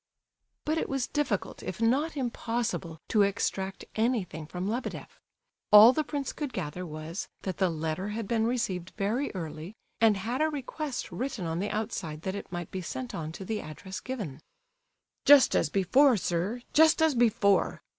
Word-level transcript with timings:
But 0.65 0.79
it 0.79 0.89
was 0.89 1.05
difficult, 1.05 1.61
if 1.61 1.79
not 1.79 2.17
impossible, 2.17 2.97
to 3.09 3.21
extract 3.21 3.85
anything 3.95 4.47
from 4.47 4.67
Lebedeff. 4.67 5.21
All 5.71 5.93
the 5.93 6.03
prince 6.03 6.33
could 6.33 6.53
gather 6.53 6.87
was, 6.87 7.27
that 7.43 7.57
the 7.57 7.69
letter 7.69 8.07
had 8.07 8.27
been 8.27 8.47
received 8.47 8.93
very 8.97 9.29
early, 9.35 9.75
and 9.99 10.17
had 10.17 10.41
a 10.41 10.49
request 10.49 11.11
written 11.11 11.45
on 11.45 11.59
the 11.59 11.69
outside 11.69 12.23
that 12.23 12.33
it 12.33 12.51
might 12.51 12.71
be 12.71 12.81
sent 12.81 13.13
on 13.13 13.31
to 13.33 13.45
the 13.45 13.61
address 13.61 13.99
given. 13.99 14.41
"Just 15.23 15.53
as 15.55 15.69
before, 15.69 16.17
sir, 16.17 16.63
just 16.73 16.99
as 17.03 17.13
before! 17.13 17.83